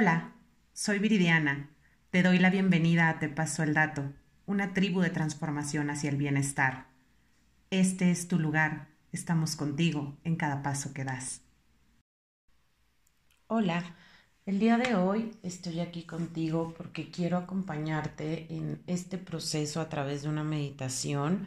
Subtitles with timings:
[0.00, 0.32] Hola,
[0.72, 1.68] soy Viridiana.
[2.08, 4.14] Te doy la bienvenida a Te Paso el Dato,
[4.46, 6.86] una tribu de transformación hacia el bienestar.
[7.68, 11.42] Este es tu lugar, estamos contigo en cada paso que das.
[13.46, 13.94] Hola,
[14.46, 20.22] el día de hoy estoy aquí contigo porque quiero acompañarte en este proceso a través
[20.22, 21.46] de una meditación.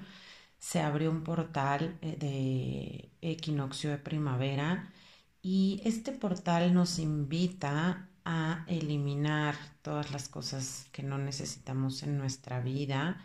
[0.60, 4.94] Se abrió un portal eh, de equinoccio de primavera
[5.42, 12.60] y este portal nos invita a eliminar todas las cosas que no necesitamos en nuestra
[12.60, 13.22] vida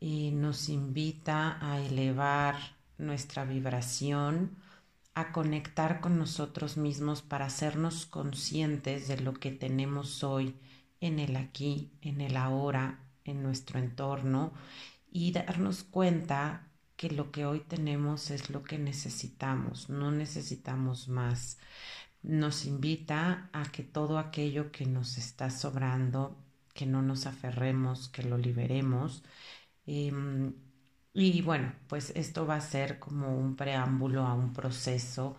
[0.00, 2.56] y nos invita a elevar
[2.98, 4.56] nuestra vibración,
[5.14, 10.56] a conectar con nosotros mismos para hacernos conscientes de lo que tenemos hoy
[11.00, 14.52] en el aquí, en el ahora, en nuestro entorno
[15.10, 21.58] y darnos cuenta que lo que hoy tenemos es lo que necesitamos, no necesitamos más
[22.24, 26.36] nos invita a que todo aquello que nos está sobrando,
[26.74, 29.22] que no nos aferremos, que lo liberemos.
[29.86, 30.54] Em,
[31.12, 35.36] y bueno, pues esto va a ser como un preámbulo a un proceso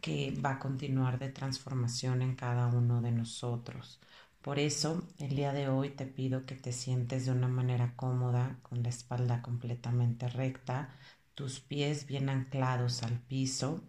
[0.00, 4.00] que va a continuar de transformación en cada uno de nosotros.
[4.40, 8.58] Por eso, el día de hoy te pido que te sientes de una manera cómoda,
[8.62, 10.90] con la espalda completamente recta,
[11.34, 13.82] tus pies bien anclados al piso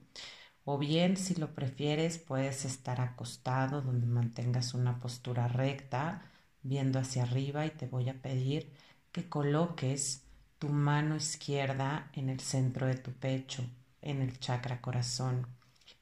[0.71, 6.21] o bien, si lo prefieres, puedes estar acostado donde mantengas una postura recta,
[6.61, 8.71] viendo hacia arriba y te voy a pedir
[9.11, 10.25] que coloques
[10.59, 13.65] tu mano izquierda en el centro de tu pecho,
[14.03, 15.47] en el chakra corazón,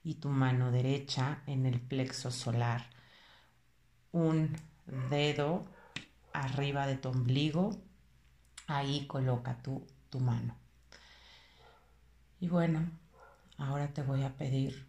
[0.03, 2.89] y tu mano derecha en el plexo solar.
[4.11, 4.53] Un
[5.09, 5.63] dedo
[6.33, 7.81] arriba de tu ombligo,
[8.67, 10.57] ahí coloca tu, tu mano.
[12.41, 12.91] Y bueno,
[13.57, 14.85] Ahora te voy a pedir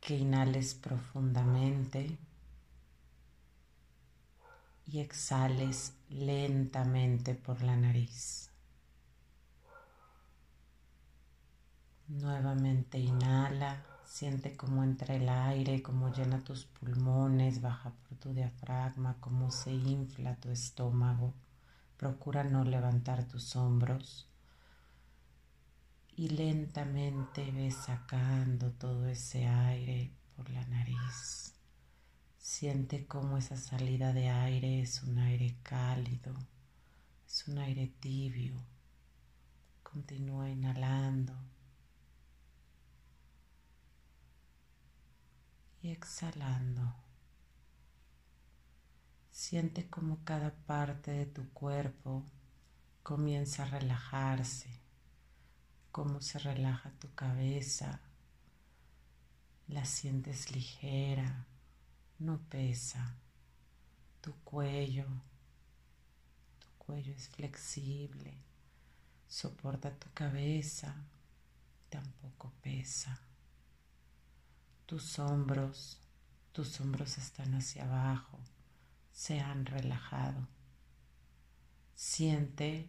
[0.00, 2.18] que inhales profundamente
[4.86, 8.50] y exhales lentamente por la nariz.
[12.08, 19.18] Nuevamente inhala, siente cómo entra el aire, cómo llena tus pulmones, baja por tu diafragma,
[19.20, 21.32] cómo se infla tu estómago.
[21.96, 24.29] Procura no levantar tus hombros
[26.20, 31.54] y lentamente ves sacando todo ese aire por la nariz.
[32.36, 36.34] Siente cómo esa salida de aire es un aire cálido,
[37.26, 38.52] es un aire tibio.
[39.82, 41.32] Continúa inhalando
[45.80, 46.96] y exhalando.
[49.30, 52.26] Siente como cada parte de tu cuerpo
[53.02, 54.79] comienza a relajarse
[55.92, 58.00] cómo se relaja tu cabeza,
[59.68, 61.46] la sientes ligera,
[62.18, 63.16] no pesa,
[64.20, 65.06] tu cuello,
[66.58, 68.34] tu cuello es flexible,
[69.28, 70.94] soporta tu cabeza,
[71.88, 73.20] tampoco pesa.
[74.86, 75.98] Tus hombros,
[76.52, 78.38] tus hombros están hacia abajo,
[79.12, 80.48] se han relajado.
[81.94, 82.88] Siente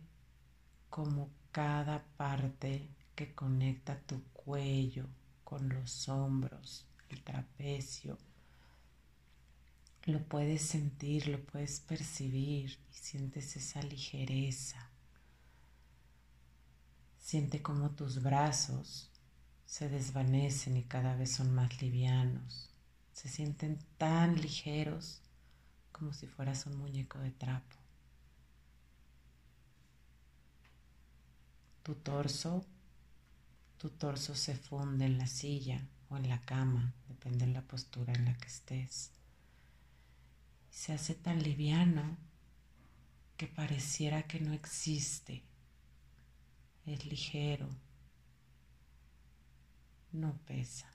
[0.91, 5.07] como cada parte que conecta tu cuello
[5.43, 8.19] con los hombros, el trapecio.
[10.03, 14.91] Lo puedes sentir, lo puedes percibir y sientes esa ligereza.
[17.17, 19.11] Siente como tus brazos
[19.65, 22.69] se desvanecen y cada vez son más livianos.
[23.13, 25.21] Se sienten tan ligeros
[25.93, 27.80] como si fueras un muñeco de trapo.
[31.83, 32.63] Tu torso,
[33.77, 38.13] tu torso se funde en la silla o en la cama, depende de la postura
[38.13, 39.11] en la que estés.
[40.69, 42.17] Se hace tan liviano
[43.35, 45.43] que pareciera que no existe.
[46.85, 47.67] Es ligero,
[50.11, 50.87] no pesa.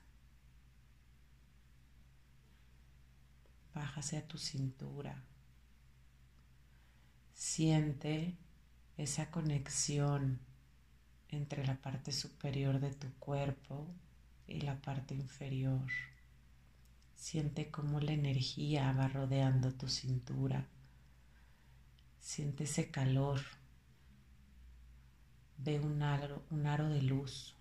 [3.73, 5.21] Baja hacia tu cintura.
[7.33, 8.37] Siente
[8.95, 10.46] esa conexión
[11.29, 13.87] entre la parte superior de tu cuerpo
[14.47, 15.87] y la parte inferior.
[17.15, 20.67] Siente cómo la energía va rodeando tu cintura.
[22.19, 23.41] Siente ese calor.
[25.57, 27.55] Ve un aro, un aro de luz,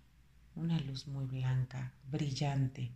[0.55, 2.91] una luz muy blanca, brillante,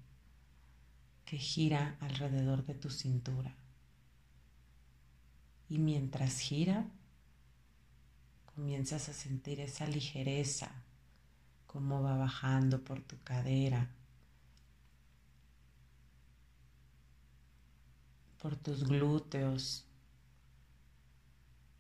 [1.24, 3.54] que gira alrededor de tu cintura.
[5.68, 6.86] Y mientras gira,
[8.54, 10.70] comienzas a sentir esa ligereza,
[11.66, 13.88] cómo va bajando por tu cadera,
[18.38, 19.84] por tus glúteos.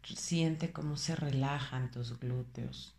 [0.04, 2.94] Siente cómo se relajan tus glúteos,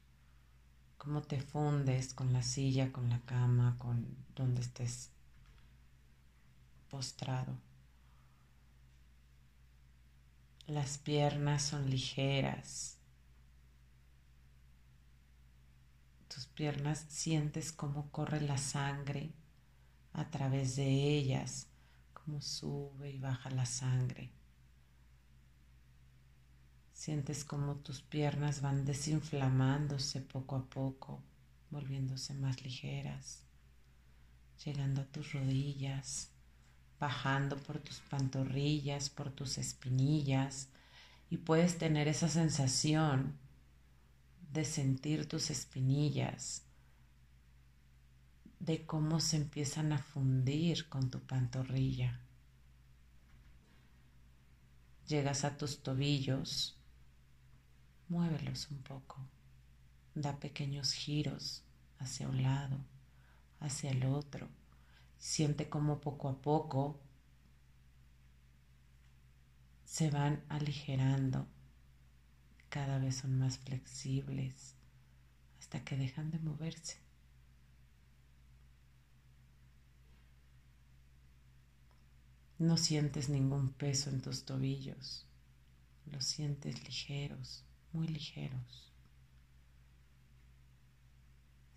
[0.97, 5.09] cómo te fundes con la silla, con la cama, con donde estés
[6.89, 7.57] postrado.
[10.67, 12.97] Las piernas son ligeras.
[16.27, 19.31] Tus piernas sientes cómo corre la sangre
[20.13, 20.85] a través de
[21.17, 21.67] ellas,
[22.13, 24.31] cómo sube y baja la sangre.
[26.93, 31.23] Sientes cómo tus piernas van desinflamándose poco a poco,
[31.71, 33.43] volviéndose más ligeras,
[34.63, 36.29] llegando a tus rodillas,
[36.99, 40.69] bajando por tus pantorrillas, por tus espinillas,
[41.31, 43.39] y puedes tener esa sensación
[44.51, 46.63] de sentir tus espinillas,
[48.59, 52.21] de cómo se empiezan a fundir con tu pantorrilla.
[55.07, 56.77] Llegas a tus tobillos,
[58.07, 59.17] muévelos un poco,
[60.15, 61.63] da pequeños giros
[61.99, 62.77] hacia un lado,
[63.59, 64.49] hacia el otro
[65.21, 66.99] Siente como poco a poco
[69.85, 71.45] se van aligerando,
[72.71, 74.75] cada vez son más flexibles
[75.59, 76.97] hasta que dejan de moverse.
[82.57, 85.25] No sientes ningún peso en tus tobillos,
[86.05, 88.93] los sientes ligeros, muy ligeros.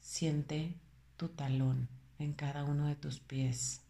[0.01, 0.77] Siente
[1.17, 1.89] tu talón
[2.21, 3.81] en cada uno de tus pies.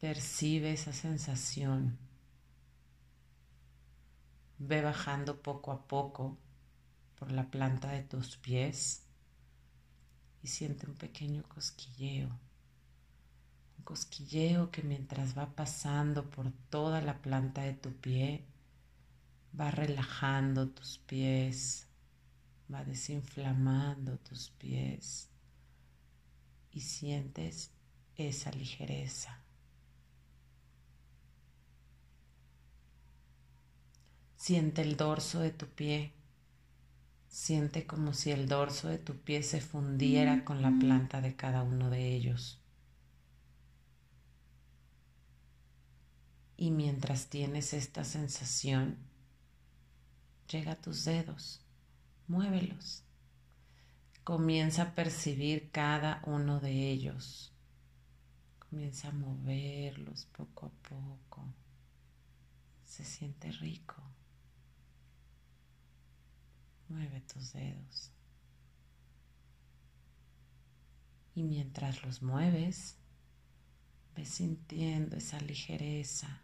[0.00, 2.03] Percibe esa sensación.
[4.58, 6.38] Ve bajando poco a poco
[7.16, 9.02] por la planta de tus pies
[10.42, 12.28] y siente un pequeño cosquilleo.
[13.78, 18.44] Un cosquilleo que mientras va pasando por toda la planta de tu pie,
[19.58, 21.86] va relajando tus pies,
[22.72, 25.28] va desinflamando tus pies
[26.70, 27.70] y sientes
[28.16, 29.43] esa ligereza.
[34.44, 36.12] Siente el dorso de tu pie.
[37.28, 41.62] Siente como si el dorso de tu pie se fundiera con la planta de cada
[41.62, 42.60] uno de ellos.
[46.58, 48.98] Y mientras tienes esta sensación,
[50.50, 51.64] llega a tus dedos
[52.28, 53.02] muévelos.
[54.24, 57.50] Comienza a percibir cada uno de ellos.
[58.58, 61.46] Comienza a moverlos poco a poco.
[62.84, 64.13] Se siente rico.
[66.88, 68.10] Mueve tus dedos.
[71.34, 72.96] Y mientras los mueves,
[74.14, 76.42] ves sintiendo esa ligereza.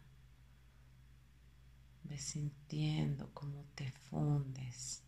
[2.03, 5.03] Ves sintiendo cómo te fundes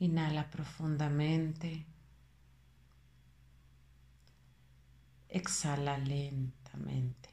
[0.00, 1.84] Inhala profundamente.
[5.28, 7.28] Exhala lentamente.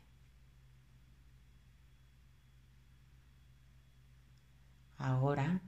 [4.97, 5.61] Ahora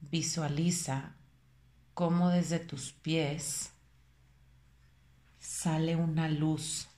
[0.00, 1.16] visualiza
[1.94, 3.72] cómo desde tus pies
[5.38, 6.88] sale una luz.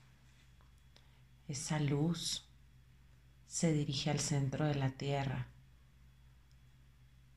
[1.49, 2.49] Esa luz
[3.47, 5.52] se dirige al centro de la tierra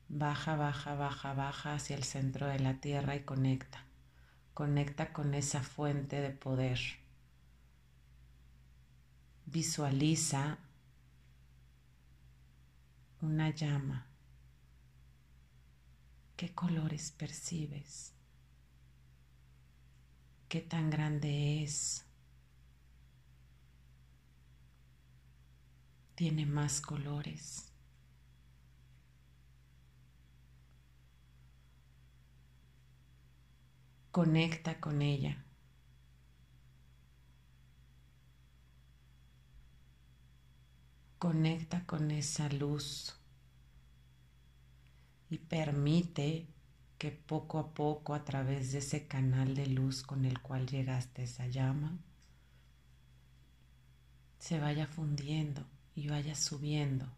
[0.08, 3.84] Baja, baja, baja, baja hacia el centro de la tierra y conecta.
[4.54, 6.78] Conecta con esa fuente de poder.
[9.46, 10.58] Visualiza
[13.26, 14.06] una llama.
[16.36, 18.14] ¿Qué colores percibes?
[20.48, 22.04] ¿Qué tan grande es?
[26.14, 27.72] Tiene más colores.
[34.12, 35.45] Conecta con ella.
[41.26, 43.12] Conecta con esa luz
[45.28, 46.46] y permite
[46.98, 51.24] que poco a poco a través de ese canal de luz con el cual llegaste
[51.24, 51.98] esa llama,
[54.38, 55.66] se vaya fundiendo
[55.96, 57.08] y vaya subiendo,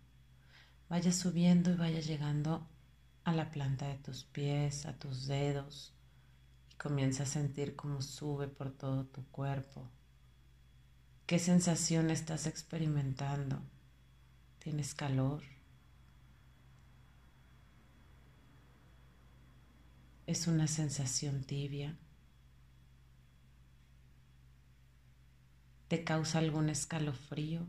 [0.89, 2.67] vaya subiendo y vaya llegando
[3.25, 5.93] a la planta de tus pies, a tus dedos,
[6.79, 9.87] Comienza a sentir cómo sube por todo tu cuerpo.
[11.27, 13.61] ¿Qué sensación estás experimentando?
[14.59, 15.43] ¿Tienes calor?
[20.27, 21.97] Es una sensación tibia.
[25.89, 27.67] ¿Te causa algún escalofrío?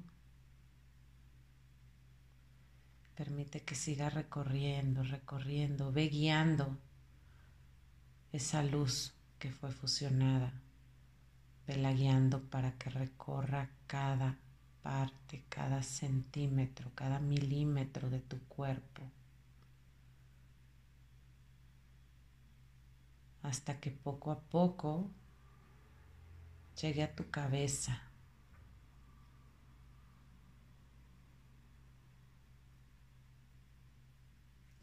[3.15, 6.77] Permite que siga recorriendo, recorriendo, ve guiando
[8.31, 10.53] esa luz que fue fusionada.
[11.65, 14.38] Vela guiando para que recorra cada
[14.81, 19.03] parte, cada centímetro, cada milímetro de tu cuerpo.
[23.43, 25.09] Hasta que poco a poco
[26.81, 28.01] llegue a tu cabeza.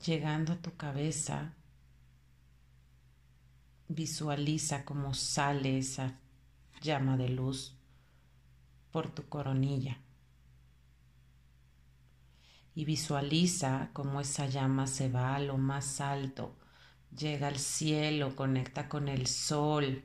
[0.05, 1.53] Llegando a tu cabeza,
[3.89, 6.19] visualiza cómo sale esa
[6.81, 7.76] llama de luz
[8.97, 10.01] por tu coronilla.
[12.75, 16.57] Y visualiza cómo esa llama se va a lo más alto,
[17.15, 20.03] llega al cielo, conecta con el sol,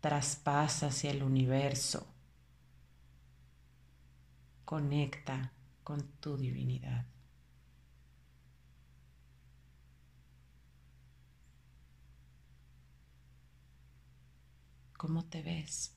[0.00, 2.04] traspasa hacia el universo,
[4.64, 5.52] conecta
[5.84, 7.06] con tu divinidad.
[14.96, 15.95] ¿Cómo te ves?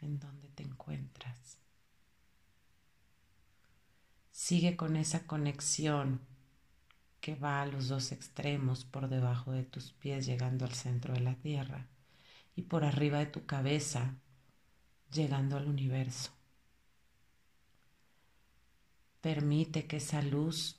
[0.00, 1.58] ¿En dónde te encuentras?
[4.30, 6.20] Sigue con esa conexión
[7.20, 11.20] que va a los dos extremos por debajo de tus pies llegando al centro de
[11.20, 11.88] la tierra
[12.54, 14.14] y por arriba de tu cabeza
[15.10, 16.30] llegando al universo.
[19.20, 20.78] Permite que esa luz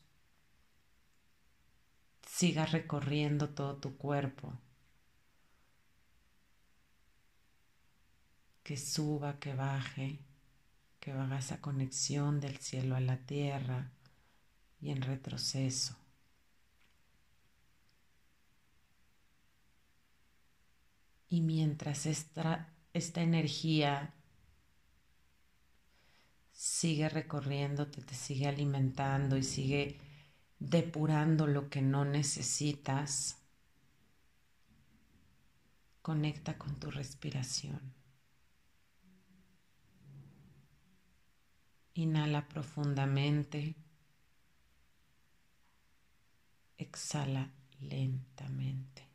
[2.26, 4.54] siga recorriendo todo tu cuerpo
[8.68, 10.20] que suba, que baje,
[11.00, 13.94] que haga esa conexión del cielo a la tierra
[14.82, 15.96] y en retroceso.
[21.30, 24.14] Y mientras esta, esta energía
[26.52, 29.98] sigue recorriéndote, te sigue alimentando y sigue
[30.60, 33.38] depurando lo que no necesitas,
[36.02, 37.97] conecta con tu respiración.
[41.98, 43.76] Inhala profundamente.
[46.78, 49.10] Exhala lentamente.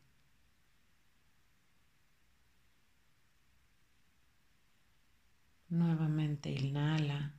[5.69, 7.37] Nuevamente inhala.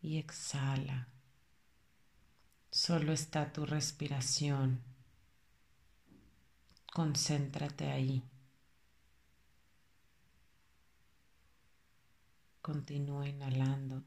[0.00, 1.08] Y exhala.
[2.70, 4.80] Solo está tu respiración.
[6.92, 8.22] Concéntrate ahí.
[12.68, 14.04] Continúa inhalando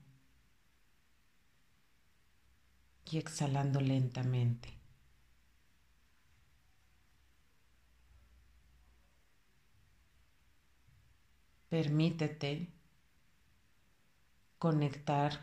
[3.06, 4.70] y exhalando lentamente.
[11.70, 12.72] Permítete
[14.60, 15.40] conectar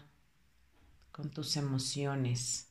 [1.11, 2.69] con tus emociones,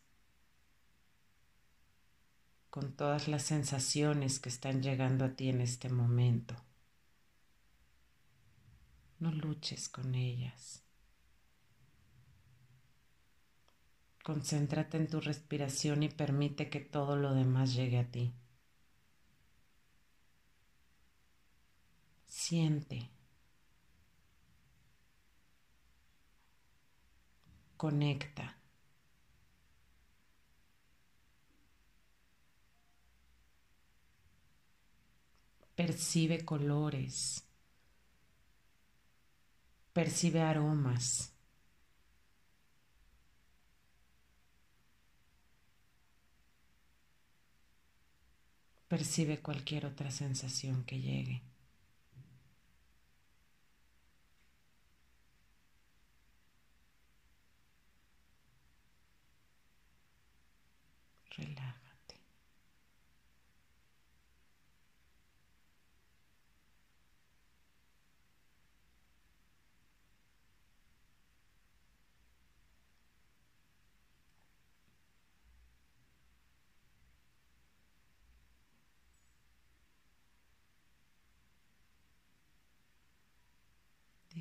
[2.69, 6.66] con todas las sensaciones que están llegando a ti en este momento.
[9.19, 10.81] No luches con ellas.
[14.23, 18.31] Concéntrate en tu respiración y permite que todo lo demás llegue a ti.
[22.27, 23.09] Siente.
[27.77, 28.45] Conecta.
[35.75, 37.46] Percibe colores
[39.97, 41.33] percibe aromas.
[48.87, 51.41] Percibe cualquier otra sensación que llegue.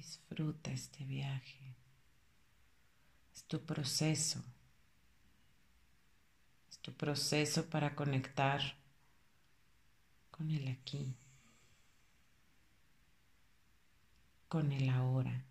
[0.06, 1.74] Disfruta este viaje.
[3.34, 4.40] Es tu proceso.
[6.70, 8.60] Es tu proceso para conectar
[10.30, 11.16] con el aquí,
[14.46, 15.44] con el ahora,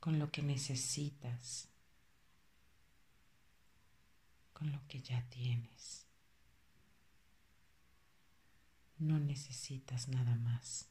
[0.00, 1.70] con lo que necesitas,
[4.52, 6.04] con lo que ya tienes.
[8.98, 10.90] No necesitas nada más.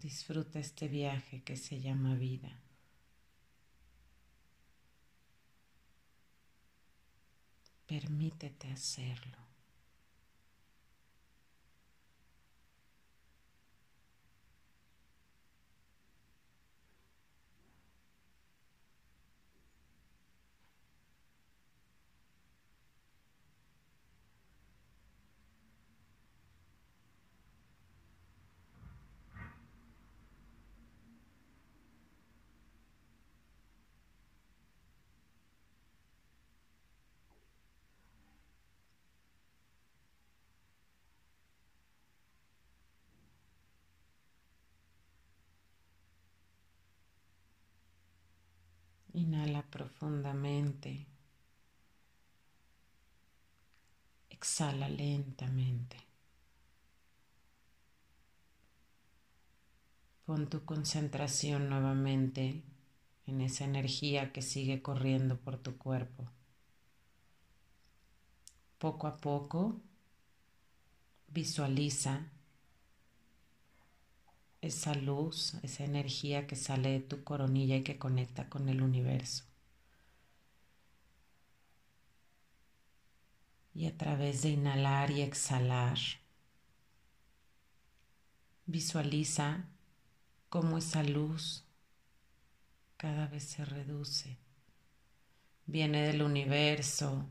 [0.00, 2.52] Disfruta este viaje que se llama vida.
[7.84, 9.48] Permítete hacerlo.
[49.18, 51.06] Inhala profundamente.
[54.28, 55.96] Exhala lentamente.
[60.26, 62.62] Pon tu concentración nuevamente
[63.26, 66.24] en esa energía que sigue corriendo por tu cuerpo.
[68.78, 69.80] Poco a poco
[71.28, 72.30] visualiza
[74.60, 79.47] esa luz, esa energía que sale de tu coronilla y que conecta con el universo.
[83.78, 85.98] Y a través de inhalar y exhalar,
[88.66, 89.66] visualiza
[90.48, 91.62] cómo esa luz
[92.96, 94.36] cada vez se reduce.
[95.66, 97.24] Viene del universo,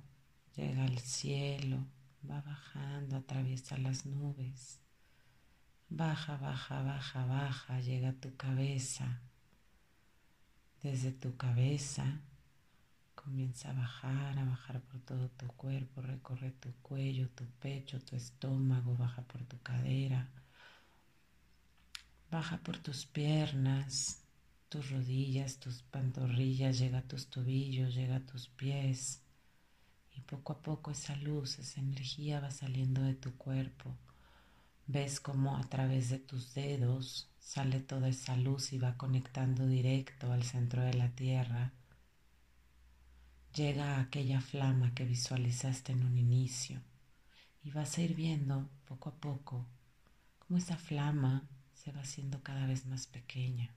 [0.56, 1.86] llega al cielo,
[2.24, 4.80] va bajando, atraviesa las nubes
[5.90, 9.20] Baja, baja, baja, baja, llega a tu cabeza.
[10.82, 12.22] Desde tu cabeza
[13.28, 18.16] comienza a bajar, a bajar por todo tu cuerpo, recorre tu cuello, tu pecho, tu
[18.16, 20.30] estómago, baja por tu cadera,
[22.32, 24.24] baja por tus piernas,
[24.70, 29.22] tus rodillas, tus pantorrillas, llega a tus tobillos, llega a tus pies.
[30.16, 33.96] Y poco a poco esa luz, esa energía va saliendo de tu cuerpo
[34.90, 40.32] Ves cómo a través de tus dedos sale toda esa luz y va conectando directo
[40.32, 41.74] al centro de la tierra.
[43.54, 46.82] Llega a aquella flama que visualizaste en un inicio
[47.64, 49.66] y vas a ir viendo poco a poco
[50.40, 53.74] cómo esa flama se va haciendo cada vez más pequeña.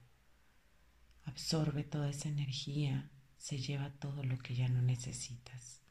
[1.25, 5.81] Absorbe toda esa energía, se lleva todo lo que ya no necesitas.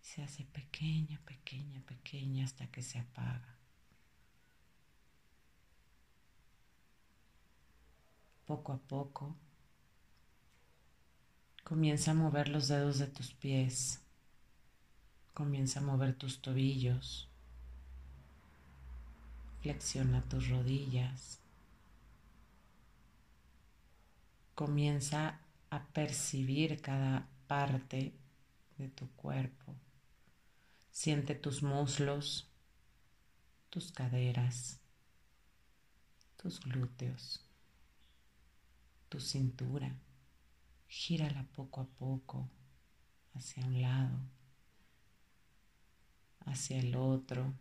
[0.00, 3.58] Se hace pequeña, pequeña, pequeña hasta que se apaga.
[8.52, 9.34] poco a poco.
[11.72, 14.02] Comienza a mover los dedos de tus pies.
[15.32, 17.30] Comienza a mover tus tobillos.
[19.62, 21.40] Flexiona tus rodillas.
[24.54, 28.12] Comienza a percibir cada parte
[28.76, 29.74] de tu cuerpo.
[30.90, 32.50] Siente tus muslos,
[33.70, 34.78] tus caderas,
[36.36, 37.40] tus glúteos
[39.08, 39.94] tu cintura.
[40.94, 42.50] Gírala poco a poco
[43.32, 44.18] hacia un lado,
[46.44, 47.54] hacia el otro.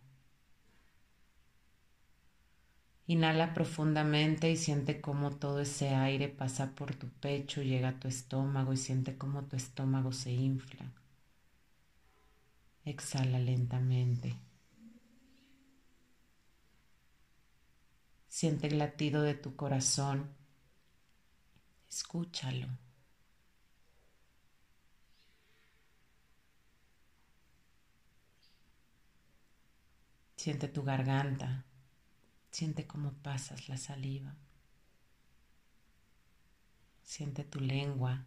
[3.07, 8.09] Inhala profundamente y siente cómo todo ese aire pasa por tu pecho, llega a tu
[8.09, 10.91] estómago y siente cómo tu estómago se infla.
[12.83, 14.35] Exhala lentamente.
[18.27, 20.41] Siente el latido de tu corazón
[21.89, 22.67] Escúchalo.
[30.41, 31.65] Siente tu garganta,
[32.49, 34.33] siente cómo pasas la saliva,
[37.03, 38.25] siente tu lengua,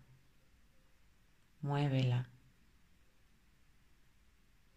[1.61, 2.29] muévela,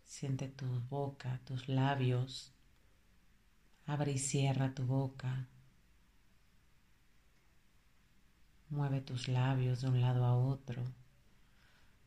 [0.03, 2.53] siente tu boca, tus labios,
[3.85, 5.47] abre y cierra tu boca,
[8.69, 10.83] Mueve tus labios de un lado a otro.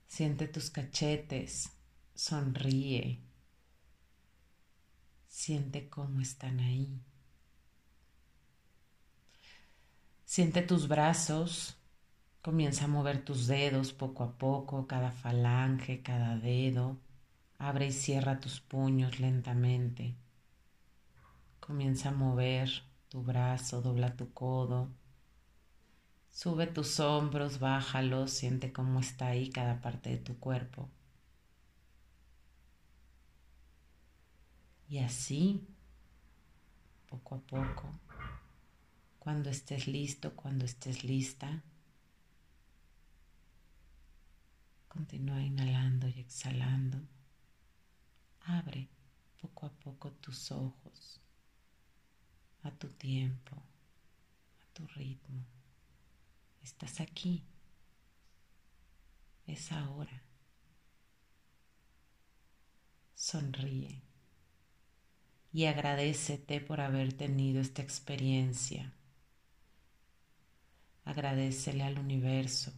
[0.09, 1.71] Siente tus cachetes.
[2.15, 3.30] Sonríe.
[5.31, 7.01] Siente cómo están ahí.
[10.25, 11.77] Siente tus brazos.
[12.43, 16.99] Comienza a mover tus dedos poco a poco, cada falange, cada dedo.
[17.59, 20.17] Abre y cierra tus puños lentamente.
[21.61, 22.69] Comienza a mover
[23.09, 24.91] tu brazo, dobla tu codo.
[26.33, 30.91] Sube tus hombros, bájalos, siente cómo está ahí cada parte de tu cuerpo.
[34.91, 35.65] Y así,
[37.09, 37.89] poco a poco,
[39.21, 41.63] cuando estés listo, cuando estés lista,
[44.89, 46.99] continúa inhalando y exhalando.
[48.41, 48.89] Abre
[49.41, 51.21] poco a poco tus ojos
[52.63, 55.45] a tu tiempo, a tu ritmo.
[56.63, 57.45] Estás aquí.
[59.47, 60.23] Es ahora.
[63.15, 64.10] Sonríe
[65.53, 68.93] y agradecete por haber tenido esta experiencia.
[71.05, 72.73] Agradecele al universo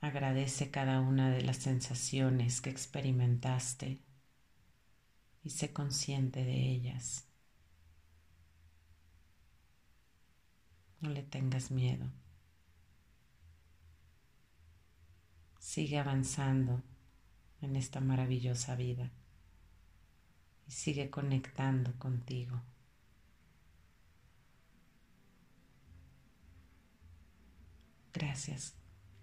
[0.00, 4.00] Agradece cada una de las sensaciones que experimentaste
[5.42, 7.26] y sé consciente de ellas.
[11.00, 12.06] No le tengas miedo.
[15.58, 16.82] Sigue avanzando
[17.60, 19.10] en esta maravillosa vida
[20.66, 22.60] y sigue conectando contigo.
[28.12, 28.74] Gracias.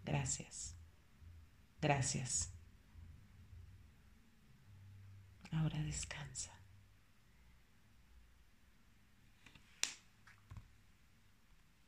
[0.04, 0.76] Gracias.
[1.82, 2.52] Gracias.
[5.52, 6.55] Ahora descansa.